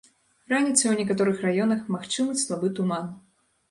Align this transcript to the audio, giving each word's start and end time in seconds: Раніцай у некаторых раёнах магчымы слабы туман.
Раніцай 0.53 0.89
у 0.93 0.95
некаторых 1.03 1.45
раёнах 1.49 1.87
магчымы 1.99 2.43
слабы 2.49 2.77
туман. 2.81 3.19